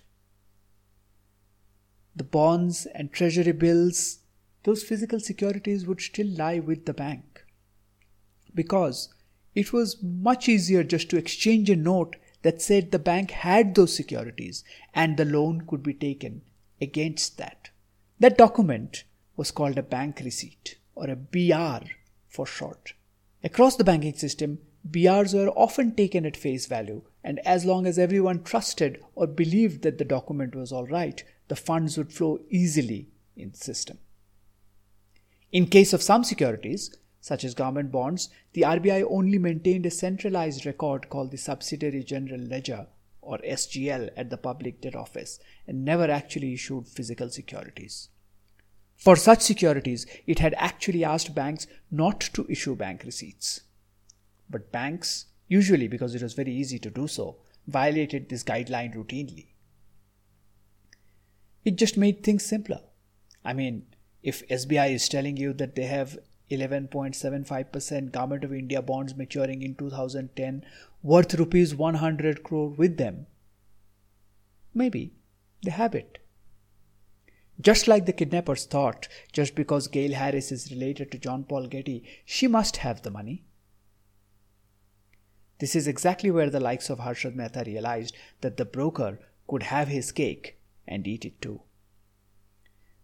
The 2.15 2.23
bonds 2.23 2.85
and 2.93 3.11
treasury 3.11 3.51
bills, 3.51 4.19
those 4.63 4.83
physical 4.83 5.19
securities 5.19 5.85
would 5.85 5.99
still 5.99 6.27
lie 6.27 6.59
with 6.59 6.85
the 6.85 6.93
bank 6.93 7.34
because 8.55 9.13
it 9.53 9.71
was 9.71 10.01
much 10.01 10.49
easier 10.49 10.83
just 10.83 11.09
to 11.09 11.17
exchange 11.17 11.69
a 11.69 11.75
note 11.75 12.15
that 12.41 12.61
said 12.61 12.91
the 12.91 12.99
bank 12.99 13.31
had 13.31 13.75
those 13.75 13.95
securities 13.95 14.63
and 14.93 15.17
the 15.17 15.25
loan 15.25 15.65
could 15.67 15.83
be 15.83 15.93
taken 15.93 16.41
against 16.81 17.37
that. 17.37 17.69
That 18.19 18.37
document 18.37 19.03
was 19.35 19.51
called 19.51 19.77
a 19.77 19.83
bank 19.83 20.21
receipt 20.23 20.77
or 20.93 21.09
a 21.09 21.15
BR 21.15 21.87
for 22.27 22.45
short. 22.45 22.93
Across 23.43 23.75
the 23.75 23.83
banking 23.83 24.15
system, 24.15 24.59
BRs 24.89 25.33
were 25.33 25.49
often 25.51 25.95
taken 25.95 26.25
at 26.25 26.37
face 26.37 26.67
value, 26.67 27.01
and 27.23 27.39
as 27.39 27.65
long 27.65 27.87
as 27.87 27.97
everyone 27.97 28.43
trusted 28.43 29.03
or 29.15 29.25
believed 29.25 29.81
that 29.81 29.97
the 29.97 30.05
document 30.05 30.55
was 30.55 30.71
all 30.71 30.85
right, 30.85 31.23
the 31.47 31.55
funds 31.55 31.97
would 31.97 32.13
flow 32.13 32.39
easily 32.49 33.07
in 33.35 33.51
the 33.51 33.57
system. 33.57 33.97
In 35.51 35.67
case 35.67 35.93
of 35.93 36.03
some 36.03 36.23
securities, 36.23 36.95
such 37.25 37.43
as 37.43 37.55
government 37.55 37.91
bonds, 37.91 38.29
the 38.53 38.61
RBI 38.61 39.03
only 39.09 39.39
maintained 39.39 39.83
a 39.87 39.89
centralized 39.89 40.63
record 40.63 41.09
called 41.09 41.31
the 41.31 41.37
Subsidiary 41.37 42.03
General 42.03 42.39
Ledger 42.39 42.85
or 43.19 43.39
SGL 43.39 44.11
at 44.15 44.29
the 44.29 44.37
Public 44.37 44.79
Debt 44.79 44.95
Office 44.95 45.39
and 45.65 45.83
never 45.83 46.03
actually 46.11 46.53
issued 46.53 46.87
physical 46.87 47.31
securities. 47.31 48.09
For 48.95 49.15
such 49.15 49.41
securities, 49.41 50.05
it 50.27 50.37
had 50.37 50.53
actually 50.55 51.03
asked 51.03 51.33
banks 51.33 51.65
not 51.89 52.19
to 52.35 52.45
issue 52.47 52.75
bank 52.75 53.01
receipts. 53.03 53.61
But 54.47 54.71
banks, 54.71 55.25
usually 55.47 55.87
because 55.87 56.13
it 56.13 56.21
was 56.21 56.35
very 56.35 56.53
easy 56.53 56.77
to 56.77 56.91
do 56.91 57.07
so, 57.07 57.37
violated 57.65 58.29
this 58.29 58.43
guideline 58.43 58.93
routinely. 58.95 59.47
It 61.63 61.75
just 61.77 61.97
made 61.97 62.21
things 62.23 62.45
simpler. 62.45 62.81
I 63.43 63.53
mean, 63.53 63.87
if 64.21 64.47
SBI 64.47 64.93
is 64.93 65.09
telling 65.09 65.37
you 65.37 65.53
that 65.53 65.73
they 65.73 65.87
have 65.87 66.19
11.75% 66.51 68.11
Government 68.11 68.43
of 68.43 68.53
India 68.53 68.81
bonds 68.81 69.15
maturing 69.15 69.61
in 69.61 69.75
2010 69.75 70.63
worth 71.01 71.33
rupees 71.35 71.75
100 71.75 72.43
crore 72.43 72.69
with 72.69 72.97
them. 72.97 73.25
Maybe 74.73 75.13
they 75.63 75.71
have 75.71 75.95
it. 75.95 76.19
Just 77.59 77.87
like 77.87 78.05
the 78.05 78.13
kidnappers 78.13 78.65
thought, 78.65 79.07
just 79.31 79.55
because 79.55 79.87
Gail 79.87 80.13
Harris 80.13 80.51
is 80.51 80.71
related 80.71 81.11
to 81.11 81.17
John 81.17 81.45
Paul 81.45 81.67
Getty, 81.67 82.03
she 82.25 82.47
must 82.47 82.77
have 82.77 83.01
the 83.01 83.11
money. 83.11 83.45
This 85.59 85.73
is 85.73 85.87
exactly 85.87 86.29
where 86.29 86.49
the 86.49 86.59
likes 86.59 86.89
of 86.89 86.99
Harshad 86.99 87.33
Mehta 87.33 87.63
realized 87.65 88.15
that 88.41 88.57
the 88.57 88.65
broker 88.65 89.19
could 89.47 89.63
have 89.63 89.87
his 89.87 90.11
cake 90.11 90.57
and 90.85 91.07
eat 91.07 91.23
it 91.23 91.41
too. 91.41 91.61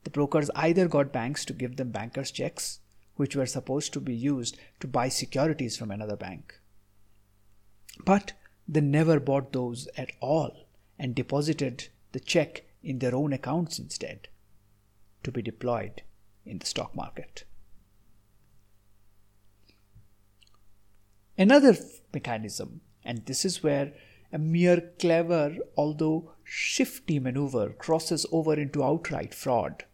The 0.03 0.10
brokers 0.10 0.50
either 0.55 0.89
got 0.89 1.13
banks 1.13 1.45
to 1.45 1.53
give 1.53 1.77
them 1.77 1.91
bankers' 1.91 2.31
checks 2.31 2.80
which 3.15 3.35
were 3.35 3.45
supposed 3.45 3.93
to 3.93 3.99
be 3.99 4.15
used 4.15 4.57
to 4.79 4.87
buy 4.87 5.09
securities 5.09 5.77
from 5.77 5.91
another 5.91 6.15
bank. 6.15 6.59
But 8.05 8.33
they 8.67 8.81
never 8.81 9.19
bought 9.19 9.53
those 9.53 9.87
at 9.97 10.11
all 10.19 10.67
and 10.97 11.15
deposited 11.15 11.89
the 12.11 12.19
check 12.19 12.63
in 12.83 12.99
their 12.99 13.15
own 13.15 13.33
accounts 13.33 13.79
instead 13.79 14.27
to 15.23 15.31
be 15.31 15.41
deployed 15.41 16.01
in 16.45 16.57
the 16.57 16.65
stock 16.65 16.95
market. 16.95 17.43
Another 21.37 21.75
mechanism, 22.13 22.81
and 23.03 23.25
this 23.25 23.45
is 23.45 23.63
where 23.63 23.93
a 24.31 24.37
mere 24.37 24.91
clever 24.99 25.55
although 25.75 26.33
shifty 26.43 27.19
maneuver 27.19 27.69
crosses 27.69 28.25
over 28.31 28.53
into 28.53 28.83
outright 28.83 29.33
fraud, 29.33 29.85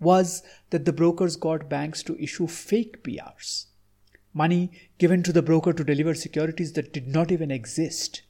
was 0.00 0.42
that 0.70 0.86
the 0.86 0.92
brokers 0.92 1.36
got 1.36 1.68
banks 1.68 2.02
to 2.02 2.20
issue 2.22 2.46
fake 2.46 3.04
BRs, 3.04 3.66
money 4.32 4.72
given 4.98 5.22
to 5.22 5.32
the 5.32 5.42
broker 5.42 5.72
to 5.72 5.84
deliver 5.84 6.14
securities 6.14 6.72
that 6.72 6.92
did 6.92 7.06
not 7.06 7.30
even 7.30 7.50
exist. 7.50 8.22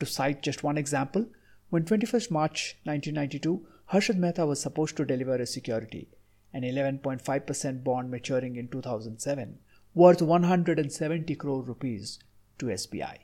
To 0.00 0.06
cite 0.06 0.42
just 0.42 0.62
one 0.62 0.78
example, 0.78 1.26
when 1.68 1.84
21st 1.84 2.30
March 2.30 2.76
1992, 2.84 3.66
Harshad 3.92 4.16
Mehta 4.16 4.46
was 4.46 4.60
supposed 4.60 4.96
to 4.96 5.04
deliver 5.04 5.36
a 5.36 5.46
security, 5.46 6.08
an 6.52 6.62
11.5% 6.62 7.84
bond 7.84 8.10
maturing 8.10 8.56
in 8.56 8.68
2007, 8.68 9.58
worth 9.94 10.22
170 10.22 11.34
crore 11.36 11.62
rupees 11.62 12.18
to 12.58 12.66
SBI. 12.66 13.18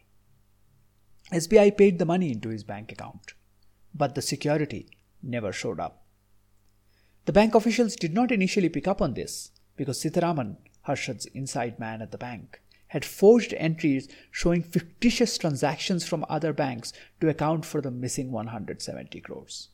SBI 1.32 1.76
paid 1.76 1.98
the 1.98 2.04
money 2.04 2.32
into 2.32 2.48
his 2.48 2.64
bank 2.64 2.92
account, 2.92 3.34
but 3.94 4.14
the 4.14 4.22
security 4.22 4.88
never 5.22 5.52
showed 5.52 5.80
up. 5.80 6.01
The 7.24 7.32
bank 7.32 7.54
officials 7.54 7.94
did 7.94 8.12
not 8.12 8.32
initially 8.32 8.68
pick 8.68 8.88
up 8.88 9.00
on 9.00 9.14
this 9.14 9.52
because 9.76 10.02
Sitharaman, 10.02 10.56
Harshad's 10.86 11.26
inside 11.26 11.78
man 11.78 12.02
at 12.02 12.10
the 12.10 12.18
bank, 12.18 12.60
had 12.88 13.04
forged 13.04 13.54
entries 13.54 14.08
showing 14.30 14.62
fictitious 14.62 15.38
transactions 15.38 16.06
from 16.06 16.26
other 16.28 16.52
banks 16.52 16.92
to 17.20 17.28
account 17.28 17.64
for 17.64 17.80
the 17.80 17.90
missing 17.90 18.30
170 18.30 19.20
crores. 19.20 19.68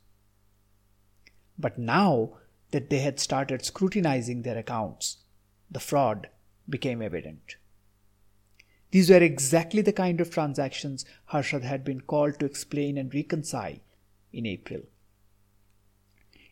But 1.57 1.77
now 1.77 2.37
that 2.71 2.89
they 2.89 2.99
had 2.99 3.19
started 3.19 3.65
scrutinizing 3.65 4.43
their 4.43 4.57
accounts, 4.57 5.17
the 5.69 5.79
fraud 5.79 6.29
became 6.69 7.01
evident. 7.01 7.55
These 8.91 9.09
were 9.09 9.17
exactly 9.17 9.81
the 9.81 9.91
kind 9.91 10.21
of 10.21 10.31
transactions 10.31 11.03
Harshad 11.31 11.63
had 11.63 11.83
been 11.83 12.01
called 12.01 12.39
to 12.39 12.45
explain 12.45 12.97
and 12.97 13.13
reconcile 13.13 13.79
in 14.31 14.45
April. 14.45 14.81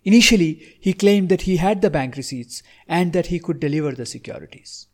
Initially, 0.08 0.78
he 0.80 0.94
claimed 0.94 1.28
that 1.28 1.42
he 1.42 1.58
had 1.58 1.82
the 1.82 1.90
bank 1.90 2.16
receipts 2.16 2.64
and 2.88 3.12
that 3.12 3.26
he 3.26 3.40
could 3.40 3.60
deliver 3.60 3.92
the 3.92 4.06
securities. 4.06 4.88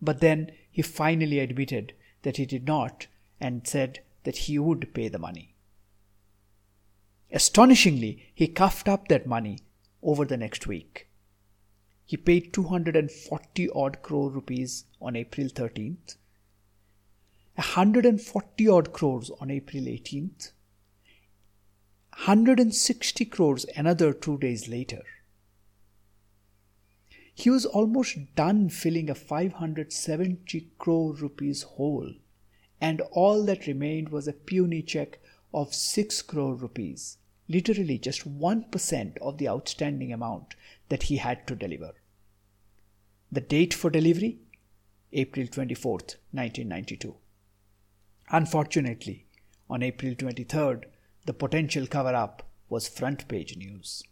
But 0.00 0.20
then 0.22 0.50
he 0.70 0.80
finally 0.80 1.40
admitted 1.40 1.92
that 2.22 2.38
he 2.38 2.46
did 2.46 2.66
not 2.66 3.06
and 3.38 3.66
said 3.66 4.00
that 4.24 4.38
he 4.38 4.58
would 4.58 4.94
pay 4.94 5.08
the 5.08 5.18
money. 5.18 5.56
Astonishingly, 7.30 8.32
he 8.34 8.48
coughed 8.48 8.88
up 8.88 9.08
that 9.08 9.26
money 9.26 9.58
over 10.02 10.24
the 10.24 10.38
next 10.38 10.66
week. 10.66 11.08
He 12.06 12.16
paid 12.16 12.54
240 12.54 13.68
odd 13.74 14.00
crore 14.00 14.30
rupees 14.30 14.86
on 15.02 15.16
April 15.16 15.48
13th, 15.48 16.16
140 17.56 18.68
odd 18.68 18.92
crores 18.94 19.30
on 19.38 19.50
April 19.50 19.82
18th, 19.82 20.52
160 22.24 23.24
crores 23.26 23.64
another 23.76 24.12
two 24.12 24.36
days 24.38 24.68
later. 24.68 25.02
He 27.32 27.48
was 27.48 27.64
almost 27.64 28.34
done 28.34 28.70
filling 28.70 29.08
a 29.08 29.14
570 29.14 30.68
crore 30.78 31.14
rupees 31.14 31.62
hole, 31.62 32.12
and 32.80 33.00
all 33.12 33.44
that 33.44 33.68
remained 33.68 34.08
was 34.08 34.26
a 34.26 34.32
puny 34.32 34.82
check 34.82 35.20
of 35.54 35.72
6 35.72 36.22
crore 36.22 36.56
rupees, 36.56 37.18
literally 37.48 37.98
just 37.98 38.28
1% 38.28 39.18
of 39.18 39.38
the 39.38 39.48
outstanding 39.48 40.12
amount 40.12 40.56
that 40.88 41.04
he 41.04 41.18
had 41.18 41.46
to 41.46 41.54
deliver. 41.54 41.92
The 43.30 43.40
date 43.40 43.72
for 43.72 43.90
delivery? 43.90 44.40
April 45.12 45.46
24th, 45.46 46.16
1992. 46.32 47.14
Unfortunately, 48.30 49.26
on 49.70 49.84
April 49.84 50.14
23rd, 50.14 50.84
the 51.28 51.34
potential 51.34 51.86
cover 51.86 52.14
up 52.14 52.42
was 52.70 52.88
front 52.88 53.28
page 53.28 53.54
news. 53.54 54.02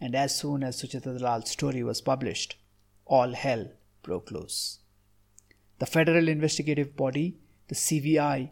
And 0.00 0.16
as 0.16 0.36
soon 0.36 0.64
as 0.64 0.82
Sucheta 0.82 1.16
Dalal's 1.16 1.50
story 1.50 1.84
was 1.84 2.00
published, 2.00 2.56
all 3.06 3.34
hell 3.34 3.70
broke 4.02 4.32
loose. 4.32 4.80
The 5.78 5.86
federal 5.86 6.26
investigative 6.26 6.96
body, 6.96 7.38
the 7.68 7.76
CBI, 7.76 8.50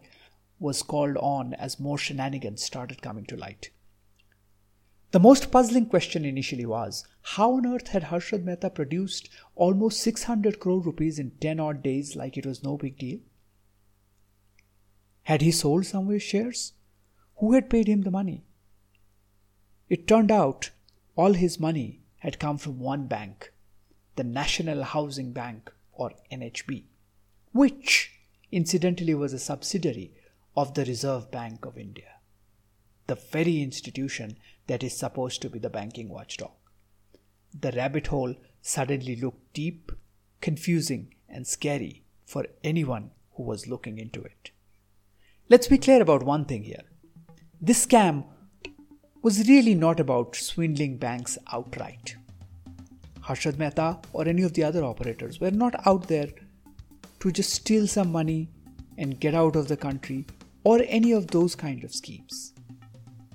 was 0.61 0.81
called 0.81 1.17
on 1.17 1.53
as 1.55 1.77
more 1.77 1.97
shenanigans 1.97 2.63
started 2.63 3.01
coming 3.01 3.25
to 3.25 3.35
light. 3.35 3.69
The 5.11 5.19
most 5.19 5.51
puzzling 5.51 5.87
question 5.87 6.23
initially 6.23 6.65
was 6.65 7.05
how 7.33 7.55
on 7.55 7.65
earth 7.65 7.89
had 7.89 8.03
Harshad 8.03 8.45
Mehta 8.45 8.69
produced 8.69 9.27
almost 9.55 9.99
600 9.99 10.61
crore 10.61 10.79
rupees 10.79 11.19
in 11.19 11.31
10 11.41 11.59
odd 11.59 11.83
days 11.83 12.15
like 12.15 12.37
it 12.37 12.45
was 12.45 12.63
no 12.63 12.77
big 12.77 12.97
deal? 12.97 13.19
Had 15.23 15.41
he 15.41 15.51
sold 15.51 15.85
some 15.85 16.07
of 16.07 16.13
his 16.13 16.23
shares? 16.23 16.71
Who 17.39 17.53
had 17.53 17.69
paid 17.69 17.87
him 17.87 18.01
the 18.01 18.11
money? 18.11 18.43
It 19.87 20.07
turned 20.07 20.29
out 20.29 20.71
all 21.15 21.33
his 21.33 21.57
money 21.57 22.01
had 22.17 22.37
come 22.37 22.57
from 22.57 22.79
one 22.79 23.07
bank, 23.07 23.53
the 24.17 24.25
National 24.25 24.83
Housing 24.83 25.31
Bank 25.31 25.71
or 25.93 26.11
NHB, 26.29 26.83
which 27.53 28.11
incidentally 28.51 29.13
was 29.13 29.31
a 29.31 29.39
subsidiary 29.39 30.11
of 30.57 30.73
the 30.73 30.83
Reserve 30.83 31.31
Bank 31.31 31.65
of 31.65 31.77
India, 31.77 32.15
the 33.07 33.15
very 33.15 33.61
institution 33.61 34.37
that 34.67 34.83
is 34.83 34.97
supposed 34.97 35.41
to 35.41 35.49
be 35.49 35.59
the 35.59 35.69
banking 35.69 36.09
watchdog. 36.09 36.51
The 37.57 37.71
rabbit 37.71 38.07
hole 38.07 38.35
suddenly 38.61 39.15
looked 39.15 39.53
deep, 39.53 39.93
confusing, 40.41 41.15
and 41.29 41.47
scary 41.47 42.03
for 42.25 42.47
anyone 42.65 43.11
who 43.35 43.43
was 43.43 43.65
looking 43.65 43.97
into 43.97 44.21
it. 44.21 44.51
Let's 45.47 45.67
be 45.67 45.77
clear 45.77 46.01
about 46.01 46.23
one 46.23 46.43
thing 46.43 46.63
here. 46.63 46.83
This 47.61 47.85
scam 47.85 48.23
was 49.21 49.49
really 49.49 49.75
not 49.75 49.99
about 49.99 50.33
swindling 50.33 50.95
banks 50.95 51.37
outright. 51.51 52.15
Harshad 53.19 53.57
Mehta 53.57 53.99
or 54.13 54.25
any 54.25 54.43
of 54.43 54.53
the 54.53 54.63
other 54.63 54.81
operators 54.85 55.41
were 55.41 55.51
not 55.51 55.85
out 55.85 56.07
there 56.07 56.29
to 57.19 57.31
just 57.33 57.49
steal 57.49 57.85
some 57.85 58.13
money 58.13 58.49
and 58.97 59.19
get 59.19 59.35
out 59.35 59.57
of 59.57 59.67
the 59.67 59.75
country 59.75 60.25
or 60.63 60.79
any 60.87 61.11
of 61.11 61.27
those 61.27 61.53
kind 61.53 61.83
of 61.83 61.93
schemes. 61.93 62.53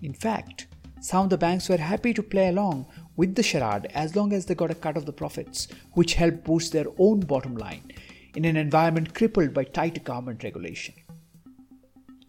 In 0.00 0.14
fact, 0.14 0.68
some 1.02 1.24
of 1.24 1.30
the 1.30 1.37
banks 1.37 1.68
were 1.68 1.76
happy 1.76 2.14
to 2.14 2.22
play 2.22 2.48
along 2.48 2.87
with 3.16 3.34
the 3.34 3.42
charade 3.42 3.90
as 3.92 4.16
long 4.16 4.32
as 4.32 4.46
they 4.46 4.54
got 4.54 4.70
a 4.70 4.74
cut 4.74 4.96
of 4.96 5.04
the 5.04 5.12
profits, 5.12 5.68
which 5.92 6.14
helped 6.14 6.44
boost 6.44 6.72
their 6.72 6.87
own 6.96 7.20
bottom 7.20 7.56
line 7.56 7.92
in 8.34 8.46
an 8.46 8.56
environment 8.56 9.14
crippled 9.14 9.52
by 9.52 9.64
tight 9.64 10.02
government 10.02 10.42
regulation. 10.42 10.94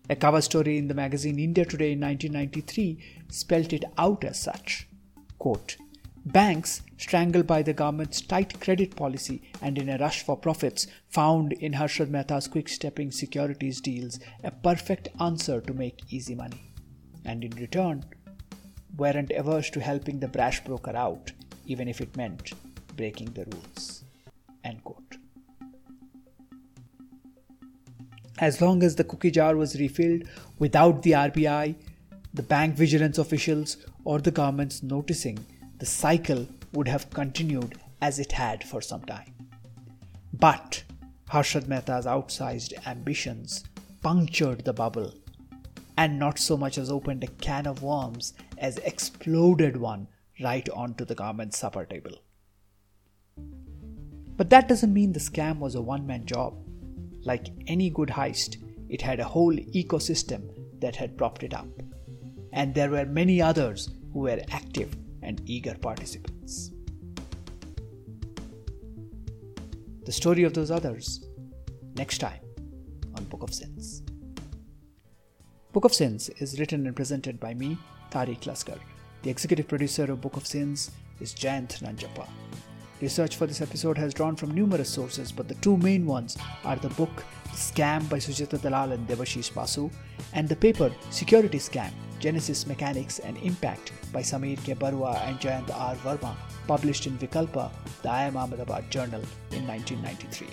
A 0.07 0.15
cover 0.15 0.41
story 0.41 0.77
in 0.77 0.87
the 0.87 0.93
magazine 0.93 1.39
India 1.39 1.65
Today 1.65 1.93
in 1.93 2.01
1993 2.01 3.23
spelt 3.29 3.73
it 3.73 3.85
out 3.97 4.23
as 4.23 4.39
such. 4.39 4.87
Quote, 5.39 5.77
Banks, 6.27 6.83
strangled 6.97 7.47
by 7.47 7.63
the 7.63 7.73
government's 7.73 8.21
tight 8.21 8.59
credit 8.59 8.95
policy 8.95 9.41
and 9.61 9.77
in 9.79 9.89
a 9.89 9.97
rush 9.97 10.23
for 10.23 10.37
profits, 10.37 10.85
found 11.09 11.53
in 11.53 11.73
Harshad 11.73 12.09
Mehta's 12.09 12.47
quick 12.47 12.69
stepping 12.69 13.11
securities 13.11 13.81
deals 13.81 14.19
a 14.43 14.51
perfect 14.51 15.07
answer 15.19 15.59
to 15.61 15.73
make 15.73 16.13
easy 16.13 16.35
money. 16.35 16.71
And 17.25 17.43
in 17.43 17.51
return, 17.51 18.05
weren't 18.95 19.31
averse 19.31 19.71
to 19.71 19.79
helping 19.79 20.19
the 20.19 20.27
brash 20.27 20.63
broker 20.63 20.95
out, 20.95 21.31
even 21.65 21.87
if 21.87 21.99
it 21.99 22.15
meant 22.15 22.53
breaking 22.95 23.33
the 23.33 23.45
rules. 23.45 24.04
As 28.39 28.59
long 28.61 28.83
as 28.83 28.95
the 28.95 29.03
cookie 29.03 29.31
jar 29.31 29.55
was 29.55 29.79
refilled 29.79 30.23
without 30.59 31.03
the 31.03 31.11
RBI, 31.11 31.75
the 32.33 32.43
bank 32.43 32.75
vigilance 32.75 33.17
officials, 33.17 33.77
or 34.03 34.19
the 34.19 34.31
governments 34.31 34.83
noticing, 34.83 35.39
the 35.79 35.85
cycle 35.85 36.47
would 36.73 36.87
have 36.87 37.09
continued 37.09 37.79
as 38.01 38.19
it 38.19 38.33
had 38.33 38.63
for 38.63 38.81
some 38.81 39.01
time. 39.03 39.33
But 40.33 40.83
Harshad 41.31 41.63
Mehta's 41.63 42.05
outsized 42.05 42.73
ambitions 42.85 43.63
punctured 44.01 44.65
the 44.65 44.73
bubble 44.73 45.13
and 45.97 46.19
not 46.19 46.37
so 46.37 46.57
much 46.57 46.77
as 46.77 46.91
opened 46.91 47.23
a 47.23 47.27
can 47.27 47.65
of 47.65 47.81
worms 47.81 48.33
as 48.57 48.77
exploded 48.79 49.77
one 49.77 50.07
right 50.43 50.67
onto 50.69 51.05
the 51.05 51.15
government's 51.15 51.57
supper 51.57 51.85
table. 51.85 52.21
But 54.37 54.49
that 54.49 54.67
doesn't 54.67 54.93
mean 54.93 55.13
the 55.13 55.19
scam 55.19 55.59
was 55.59 55.75
a 55.75 55.81
one 55.81 56.05
man 56.05 56.25
job. 56.25 56.64
Like 57.25 57.47
any 57.67 57.89
good 57.89 58.09
heist, 58.09 58.57
it 58.87 59.01
had 59.01 59.19
a 59.19 59.25
whole 59.25 59.53
ecosystem 59.53 60.49
that 60.79 60.95
had 60.95 61.17
propped 61.17 61.43
it 61.43 61.53
up. 61.53 61.67
And 62.53 62.73
there 62.73 62.91
were 62.91 63.05
many 63.05 63.41
others 63.41 63.89
who 64.13 64.19
were 64.19 64.39
active 64.51 64.95
and 65.21 65.41
eager 65.45 65.75
participants. 65.75 66.71
The 70.05 70.11
story 70.11 70.43
of 70.43 70.53
those 70.53 70.69
others 70.69 71.25
next 71.95 72.19
time 72.19 72.41
on 73.15 73.23
Book 73.25 73.41
of 73.41 73.53
Sins. 73.53 74.03
Book 75.73 75.85
of 75.85 75.93
Sins 75.93 76.29
is 76.37 76.59
written 76.59 76.85
and 76.85 76.95
presented 76.95 77.39
by 77.39 77.55
me, 77.55 77.77
Tariq 78.11 78.41
Laskar. 78.41 78.79
The 79.23 79.31
executive 79.31 79.67
producer 79.67 80.03
of 80.03 80.21
Book 80.21 80.37
of 80.37 80.45
Sins 80.45 80.91
is 81.19 81.33
Jayant 81.33 81.81
Nanjappa. 81.81 82.27
Research 83.01 83.35
for 83.35 83.45
this 83.45 83.61
episode 83.61 83.97
has 83.97 84.13
drawn 84.13 84.37
from 84.37 84.51
numerous 84.51 84.89
sources, 84.89 85.31
but 85.31 85.49
the 85.49 85.55
two 85.55 85.75
main 85.77 86.05
ones 86.05 86.37
are 86.63 86.77
the 86.77 86.89
book 86.89 87.25
Scam 87.51 88.07
by 88.09 88.17
Sucheta 88.17 88.61
Dalal 88.61 88.93
and 88.93 89.05
Devashish 89.05 89.53
Basu, 89.53 89.89
and 90.33 90.47
the 90.47 90.55
paper 90.55 90.89
Security 91.09 91.57
Scam 91.57 91.91
Genesis 92.19 92.65
Mechanics 92.65 93.19
and 93.19 93.37
Impact 93.37 93.91
by 94.13 94.21
Samir 94.21 94.63
K. 94.63 94.75
Barua 94.75 95.21
and 95.27 95.37
Jayant 95.39 95.69
R. 95.75 95.95
Verma, 95.95 96.35
published 96.67 97.05
in 97.05 97.17
Vikalpa, 97.17 97.69
the 98.01 98.07
IIM 98.07 98.37
Ahmedabad 98.37 98.89
Journal 98.89 99.21
in 99.51 99.67
1993. 99.67 100.47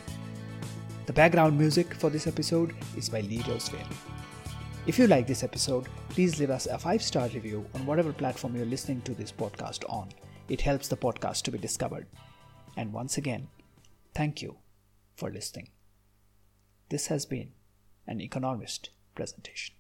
The 1.07 1.13
background 1.13 1.57
music 1.57 1.95
for 1.95 2.11
this 2.11 2.27
episode 2.27 2.75
is 2.97 3.09
by 3.09 3.21
Lee 3.21 3.39
Rosevear. 3.39 3.87
If 4.85 4.99
you 4.99 5.07
like 5.07 5.29
this 5.29 5.45
episode, 5.45 5.89
please 6.09 6.41
leave 6.41 6.51
us 6.51 6.67
a 6.67 6.77
5 6.77 7.03
star 7.03 7.29
review 7.29 7.65
on 7.75 7.87
whatever 7.87 8.13
platform 8.13 8.57
you're 8.57 8.67
listening 8.67 9.01
to 9.03 9.15
this 9.15 9.31
podcast 9.31 9.85
on. 9.89 10.09
It 10.49 10.61
helps 10.61 10.89
the 10.89 10.97
podcast 10.97 11.43
to 11.43 11.53
be 11.53 11.59
discovered. 11.59 12.07
And 12.77 12.93
once 12.93 13.19
again, 13.19 13.49
thank 14.15 14.43
you 14.43 14.57
for 15.15 15.31
listening. 15.31 15.69
This 16.89 17.09
has 17.09 17.27
been 17.27 17.53
an 18.07 18.21
Economist 18.21 18.91
presentation. 19.15 19.75